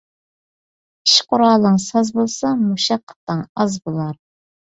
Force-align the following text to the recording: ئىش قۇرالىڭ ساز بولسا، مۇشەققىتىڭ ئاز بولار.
ئىش 1.09 1.17
قۇرالىڭ 1.33 1.75
ساز 1.83 2.09
بولسا، 2.17 2.53
مۇشەققىتىڭ 2.63 3.43
ئاز 3.61 3.77
بولار. 3.87 4.19